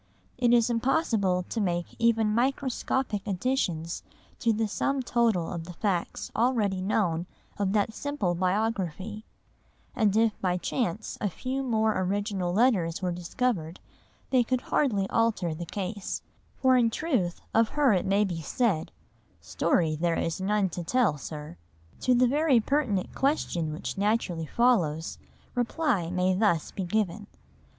It 0.39 0.51
is 0.51 0.71
impossible 0.71 1.43
to 1.49 1.61
make 1.61 1.95
even 1.99 2.33
microscopic 2.33 3.21
additions 3.27 4.01
to 4.39 4.51
the 4.51 4.67
sum 4.67 5.03
total 5.03 5.53
of 5.53 5.65
the 5.65 5.73
facts 5.73 6.31
already 6.35 6.81
known 6.81 7.27
of 7.59 7.73
that 7.73 7.93
simple 7.93 8.33
biography, 8.33 9.25
and 9.95 10.17
if 10.17 10.41
by 10.41 10.57
chance 10.57 11.19
a 11.21 11.29
few 11.29 11.61
more 11.61 11.95
original 11.99 12.51
letters 12.51 13.03
were 13.03 13.11
discovered 13.11 13.79
they 14.31 14.43
could 14.43 14.61
hardly 14.61 15.07
alter 15.11 15.53
the 15.53 15.67
case, 15.67 16.23
for 16.57 16.75
in 16.75 16.89
truth 16.89 17.39
of 17.53 17.69
her 17.69 17.93
it 17.93 18.07
may 18.07 18.23
be 18.23 18.41
said, 18.41 18.91
"Story 19.39 19.95
there 19.95 20.17
is 20.17 20.41
none 20.41 20.69
to 20.69 20.83
tell, 20.83 21.19
sir." 21.19 21.57
To 21.99 22.15
the 22.15 22.25
very 22.27 22.59
pertinent 22.59 23.13
question 23.13 23.71
which 23.71 23.99
naturally 23.99 24.47
follows, 24.47 25.19
reply 25.53 26.09
may 26.09 26.33
thus 26.33 26.71
be 26.71 26.85
given. 26.85 27.27